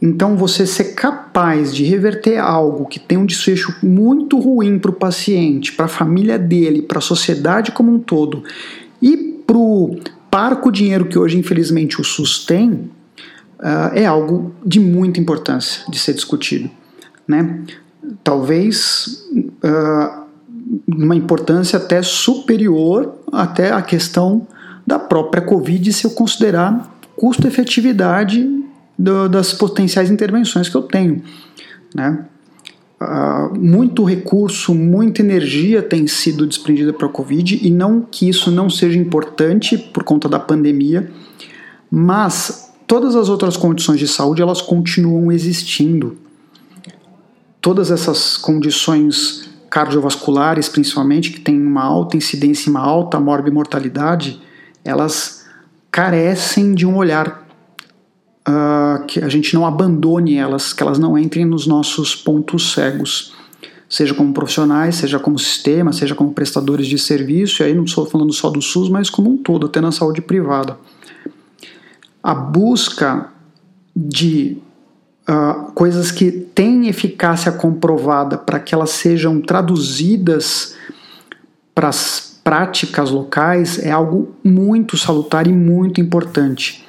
Então, 0.00 0.36
você 0.36 0.66
ser 0.66 0.94
capaz 0.94 1.74
de 1.74 1.82
reverter 1.84 2.38
algo 2.38 2.86
que 2.86 3.00
tem 3.00 3.18
um 3.18 3.26
desfecho 3.26 3.74
muito 3.82 4.38
ruim 4.38 4.78
para 4.78 4.90
o 4.90 4.94
paciente, 4.94 5.72
para 5.72 5.86
a 5.86 5.88
família 5.88 6.38
dele, 6.38 6.82
para 6.82 6.98
a 6.98 7.02
sociedade 7.02 7.72
como 7.72 7.92
um 7.92 7.98
todo, 7.98 8.44
e 9.00 9.16
para 9.46 9.56
o 9.56 9.98
parco 10.30 10.70
dinheiro 10.70 11.06
que 11.06 11.18
hoje, 11.18 11.38
infelizmente, 11.38 12.00
o 12.00 12.04
SUS 12.04 12.44
tem, 12.44 12.90
uh, 13.58 13.94
é 13.94 14.06
algo 14.06 14.54
de 14.64 14.80
muita 14.80 15.20
importância 15.20 15.82
de 15.90 15.98
ser 15.98 16.14
discutido. 16.14 16.70
Né? 17.26 17.62
Talvez 18.22 19.26
uh, 19.32 20.26
uma 20.86 21.14
importância 21.14 21.78
até 21.78 22.02
superior 22.02 23.14
até 23.32 23.72
a 23.72 23.82
questão 23.82 24.46
da 24.86 24.98
própria 24.98 25.42
Covid, 25.42 25.92
se 25.92 26.04
eu 26.04 26.10
considerar 26.10 26.96
custo-efetividade 27.16 28.48
das 28.98 29.52
potenciais 29.52 30.10
intervenções 30.10 30.68
que 30.68 30.76
eu 30.76 30.82
tenho. 30.82 31.22
Né? 31.94 32.24
Uh, 33.00 33.58
muito 33.58 34.04
recurso, 34.04 34.74
muita 34.74 35.20
energia 35.20 35.82
tem 35.82 36.06
sido 36.06 36.46
desprendida 36.46 36.92
para 36.92 37.06
a 37.06 37.10
Covid, 37.10 37.60
e 37.62 37.70
não 37.70 38.00
que 38.00 38.28
isso 38.28 38.50
não 38.50 38.70
seja 38.70 38.98
importante 38.98 39.76
por 39.76 40.02
conta 40.02 40.28
da 40.28 40.38
pandemia, 40.38 41.10
mas 41.90 42.65
Todas 42.86 43.16
as 43.16 43.28
outras 43.28 43.56
condições 43.56 43.98
de 43.98 44.06
saúde 44.06 44.40
elas 44.40 44.62
continuam 44.62 45.32
existindo. 45.32 46.16
Todas 47.60 47.90
essas 47.90 48.36
condições 48.36 49.50
cardiovasculares, 49.68 50.68
principalmente, 50.68 51.32
que 51.32 51.40
têm 51.40 51.60
uma 51.60 51.82
alta 51.82 52.16
incidência 52.16 52.68
e 52.68 52.70
uma 52.70 52.80
alta 52.80 53.18
morbimortalidade, 53.18 54.40
elas 54.84 55.44
carecem 55.90 56.74
de 56.74 56.86
um 56.86 56.96
olhar 56.96 57.44
uh, 58.48 59.04
que 59.06 59.18
a 59.20 59.28
gente 59.28 59.52
não 59.52 59.66
abandone 59.66 60.36
elas, 60.36 60.72
que 60.72 60.80
elas 60.80 60.98
não 60.98 61.18
entrem 61.18 61.44
nos 61.44 61.66
nossos 61.66 62.14
pontos 62.14 62.72
cegos, 62.72 63.34
seja 63.88 64.14
como 64.14 64.32
profissionais, 64.32 64.94
seja 64.94 65.18
como 65.18 65.40
sistema, 65.40 65.92
seja 65.92 66.14
como 66.14 66.32
prestadores 66.32 66.86
de 66.86 66.98
serviço, 67.00 67.62
e 67.62 67.66
aí 67.66 67.74
não 67.74 67.84
estou 67.84 68.06
falando 68.06 68.32
só 68.32 68.48
do 68.48 68.62
SUS, 68.62 68.88
mas 68.88 69.10
como 69.10 69.28
um 69.28 69.36
todo, 69.36 69.66
até 69.66 69.80
na 69.80 69.90
saúde 69.90 70.20
privada 70.20 70.78
a 72.26 72.34
busca 72.34 73.28
de 73.94 74.58
uh, 75.28 75.70
coisas 75.74 76.10
que 76.10 76.32
têm 76.32 76.88
eficácia 76.88 77.52
comprovada 77.52 78.36
para 78.36 78.58
que 78.58 78.74
elas 78.74 78.90
sejam 78.90 79.40
traduzidas 79.40 80.74
para 81.72 81.86
as 81.86 82.40
práticas 82.42 83.12
locais 83.12 83.78
é 83.78 83.92
algo 83.92 84.34
muito 84.42 84.96
salutar 84.96 85.46
e 85.46 85.52
muito 85.52 86.00
importante. 86.00 86.84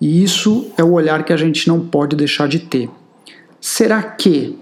E 0.00 0.22
isso 0.22 0.70
é 0.76 0.84
o 0.84 0.92
olhar 0.92 1.24
que 1.24 1.32
a 1.32 1.36
gente 1.36 1.66
não 1.66 1.80
pode 1.80 2.14
deixar 2.14 2.46
de 2.46 2.60
ter. 2.60 2.88
Será 3.60 4.00
que 4.00 4.56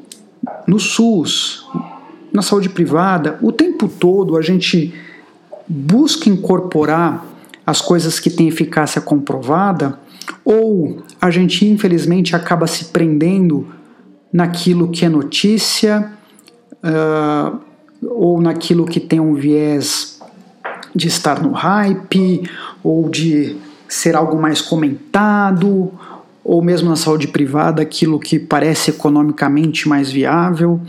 no 0.67 0.79
SUS, 0.79 1.67
na 2.33 2.41
saúde 2.41 2.71
privada, 2.71 3.39
o 3.43 3.53
tempo 3.53 3.87
todo 3.87 4.39
a 4.39 4.41
gente 4.41 4.95
busca 5.69 6.31
incorporar 6.31 7.27
as 7.67 7.81
coisas 7.81 8.19
que 8.19 8.31
têm 8.31 8.49
eficácia 8.49 9.01
comprovada, 9.01 9.99
ou 10.45 11.03
a 11.21 11.31
gente 11.31 11.67
infelizmente 11.67 12.35
acaba 12.35 12.67
se 12.67 12.87
prendendo 12.87 13.67
naquilo 14.33 14.89
que 14.89 15.05
é 15.05 15.09
notícia, 15.09 16.13
uh, 16.85 17.59
ou 18.03 18.41
naquilo 18.41 18.85
que 18.85 19.01
tem 19.01 19.21
um 19.21 19.35
viés 19.35 20.21
de 20.95 21.09
estar 21.09 21.43
no 21.43 21.53
hype, 21.53 22.49
ou 22.83 23.09
de 23.09 23.57
ser 23.89 24.17
algo 24.17 24.41
mais 24.41 24.61
comentado, 24.61 25.93
ou 26.43 26.63
mesmo 26.63 26.89
na 26.89 26.97
saúde 26.97 27.29
privada, 27.29 27.83
aquilo 27.83 28.19
que 28.19 28.39
parece 28.39 28.91
economicamente 28.91 29.89
mais 29.89 30.11
viável, 30.11 30.81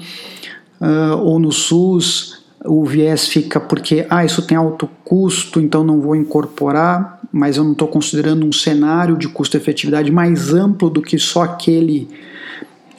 uh, 0.79 1.17
ou 1.17 1.39
no 1.39 1.51
SUS, 1.51 2.40
o 2.65 2.86
viés 2.86 3.28
fica 3.28 3.60
porque, 3.60 4.06
ah, 4.10 4.24
isso 4.24 4.41
tem 4.45 4.58
alto 4.58 4.89
custo, 5.04 5.60
então 5.60 5.84
não 5.84 6.00
vou 6.00 6.15
incorporar, 6.15 7.19
mas 7.32 7.58
eu 7.58 7.63
não 7.63 7.71
estou 7.71 7.88
considerando 7.88 8.45
um 8.45 8.52
cenário 8.52 9.17
de 9.17 9.28
custo-efetividade 9.28 10.12
mais 10.12 10.54
amplo 10.54 10.89
do 10.89 11.02
que 11.02 11.17
só 11.17 11.43
aquele 11.43 12.08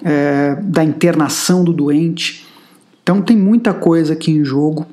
é, 0.03 0.57
da 0.63 0.83
internação 0.83 1.63
do 1.63 1.73
doente. 1.73 2.47
Então 3.03 3.21
tem 3.23 3.37
muita 3.37 3.73
coisa 3.73 4.15
aqui 4.15 4.33
em 4.33 4.45
jogo. 4.45 4.87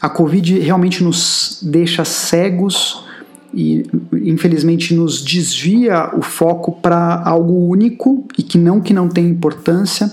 A 0.00 0.08
Covid 0.08 0.58
realmente 0.60 1.02
nos 1.02 1.60
deixa 1.62 2.04
cegos 2.04 3.04
e 3.52 3.86
infelizmente 4.12 4.94
nos 4.94 5.24
desvia 5.24 6.10
o 6.14 6.22
foco 6.22 6.72
para 6.72 7.22
algo 7.24 7.68
único 7.68 8.26
e 8.36 8.42
que 8.42 8.58
não 8.58 8.80
que 8.80 8.92
não 8.92 9.08
tem 9.08 9.26
importância, 9.26 10.12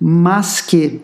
mas 0.00 0.60
que 0.60 1.00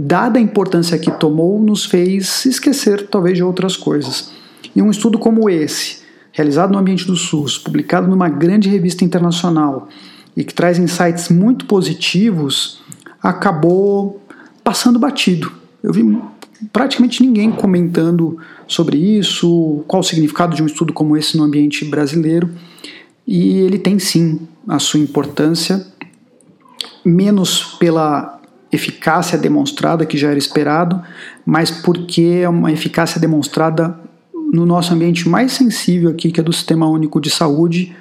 dada 0.00 0.38
a 0.38 0.42
importância 0.42 0.96
que 0.96 1.10
tomou, 1.10 1.60
nos 1.60 1.84
fez 1.84 2.46
esquecer 2.46 3.08
talvez 3.08 3.36
de 3.36 3.42
outras 3.42 3.76
coisas. 3.76 4.30
E 4.74 4.80
um 4.80 4.92
estudo 4.92 5.18
como 5.18 5.50
esse, 5.50 6.02
realizado 6.30 6.72
no 6.72 6.78
ambiente 6.78 7.04
do 7.04 7.16
SUS, 7.16 7.58
publicado 7.58 8.06
numa 8.06 8.28
grande 8.28 8.68
revista 8.68 9.04
internacional 9.04 9.88
e 10.36 10.44
que 10.44 10.54
traz 10.54 10.78
insights 10.78 11.28
muito 11.30 11.66
positivos, 11.66 12.80
acabou 13.20 14.22
passando 14.62 15.00
batido. 15.00 15.50
Eu 15.82 15.92
vi 15.92 16.16
praticamente 16.72 17.20
ninguém 17.20 17.50
comentando 17.50 18.38
sobre 18.68 18.96
isso, 18.96 19.82
qual 19.88 19.98
o 19.98 20.04
significado 20.04 20.54
de 20.54 20.62
um 20.62 20.66
estudo 20.66 20.92
como 20.92 21.16
esse 21.16 21.36
no 21.36 21.42
ambiente 21.42 21.84
brasileiro, 21.84 22.48
e 23.26 23.58
ele 23.58 23.78
tem 23.78 23.98
sim 23.98 24.46
a 24.68 24.78
sua 24.78 25.00
importância, 25.00 25.84
menos 27.04 27.76
pela 27.80 28.37
eficácia 28.70 29.38
demonstrada, 29.38 30.04
que 30.04 30.18
já 30.18 30.28
era 30.28 30.38
esperado, 30.38 31.02
mas 31.44 31.70
porque 31.70 32.40
é 32.42 32.48
uma 32.48 32.70
eficácia 32.70 33.20
demonstrada 33.20 33.98
no 34.52 34.64
nosso 34.64 34.92
ambiente 34.92 35.28
mais 35.28 35.52
sensível 35.52 36.10
aqui, 36.10 36.30
que 36.30 36.40
é 36.40 36.42
do 36.42 36.52
Sistema 36.52 36.86
Único 36.86 37.20
de 37.20 37.30
Saúde, 37.30 37.94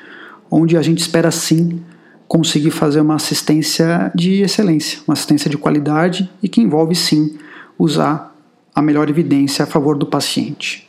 onde 0.49 0.77
a 0.77 0.81
gente 0.81 0.99
espera 0.99 1.31
sim 1.31 1.81
conseguir 2.27 2.71
fazer 2.71 3.01
uma 3.01 3.15
assistência 3.15 4.11
de 4.13 4.41
excelência, 4.41 4.99
uma 5.07 5.13
assistência 5.13 5.49
de 5.49 5.57
qualidade 5.57 6.29
e 6.43 6.49
que 6.49 6.61
envolve 6.61 6.95
sim 6.95 7.37
usar 7.79 8.35
a 8.75 8.81
melhor 8.81 9.09
evidência 9.09 9.63
a 9.63 9.65
favor 9.65 9.97
do 9.97 10.05
paciente. 10.05 10.87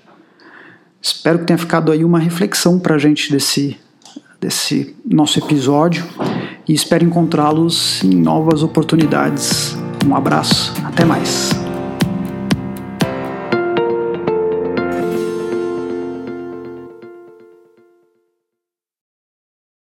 Espero 1.01 1.39
que 1.39 1.45
tenha 1.45 1.59
ficado 1.59 1.93
aí 1.93 2.05
uma 2.05 2.19
reflexão 2.19 2.79
para 2.79 2.97
a 2.97 2.99
gente 2.99 3.31
desse, 3.31 3.77
desse 4.41 4.97
nosso 5.05 5.39
episódio 5.39 6.05
e 6.69 6.75
espero 6.75 7.05
encontrá-los 7.05 8.05
em 8.05 8.15
novas 8.15 8.63
oportunidades. 8.63 9.77
Um 10.07 10.15
abraço, 10.15 10.73
até 10.85 11.05
mais. 11.05 11.68